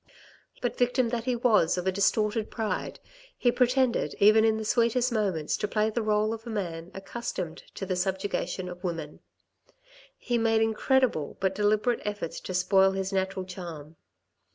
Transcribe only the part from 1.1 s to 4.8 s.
he was of a distorted pride, he pretended even in the